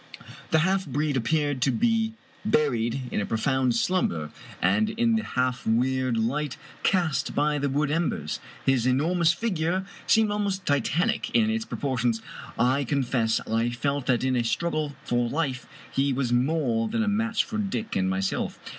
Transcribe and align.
The 0.49 0.61
half 0.65 0.87
breed 0.87 1.15
appeared 1.15 1.61
to 1.61 1.69
be 1.69 2.13
buried 2.43 3.01
in 3.11 3.21
a 3.21 3.25
profound 3.27 3.75
slum 3.75 4.07
ber, 4.07 4.31
and 4.59 4.89
in 4.89 5.15
the 5.15 5.23
half 5.23 5.67
weird 5.67 6.17
light 6.17 6.57
cast 6.81 7.35
by 7.35 7.59
the 7.59 7.69
wood 7.69 7.91
embers, 7.91 8.39
his 8.65 8.87
enormous 8.87 9.31
figure 9.31 9.85
seemed 10.07 10.31
almost 10.31 10.65
titanic 10.65 11.29
in 11.35 11.51
its 11.51 11.65
propor 11.65 11.99
tions. 11.99 12.19
I 12.57 12.83
confess 12.83 13.41
I 13.41 13.69
felt 13.69 14.07
that 14.07 14.23
in 14.23 14.35
a 14.35 14.43
struggle 14.43 14.95
for 15.03 15.29
life 15.29 15.67
he 15.91 16.13
was 16.13 16.33
more 16.33 16.87
than 16.87 17.03
a 17.03 17.07
match 17.07 17.43
for 17.43 17.59
Dick 17.59 17.95
and 17.95 18.09
myself. 18.09 18.57